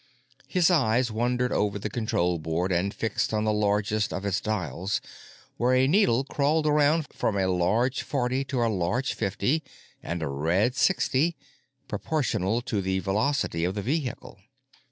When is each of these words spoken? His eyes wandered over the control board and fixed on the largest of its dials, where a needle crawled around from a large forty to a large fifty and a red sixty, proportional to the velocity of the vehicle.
His 0.47 0.71
eyes 0.71 1.11
wandered 1.11 1.51
over 1.53 1.77
the 1.77 1.87
control 1.87 2.39
board 2.39 2.71
and 2.71 2.91
fixed 2.91 3.35
on 3.35 3.43
the 3.43 3.53
largest 3.53 4.11
of 4.11 4.25
its 4.25 4.41
dials, 4.41 4.99
where 5.57 5.75
a 5.75 5.85
needle 5.87 6.23
crawled 6.23 6.65
around 6.65 7.05
from 7.13 7.37
a 7.37 7.45
large 7.45 8.01
forty 8.01 8.43
to 8.45 8.63
a 8.63 8.65
large 8.67 9.13
fifty 9.13 9.61
and 10.01 10.23
a 10.23 10.27
red 10.27 10.75
sixty, 10.75 11.37
proportional 11.87 12.63
to 12.63 12.81
the 12.81 12.97
velocity 12.97 13.63
of 13.63 13.75
the 13.75 13.83
vehicle. 13.83 14.39